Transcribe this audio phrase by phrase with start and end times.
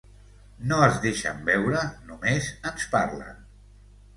[0.69, 3.45] No es deixen veure, només ens parlen...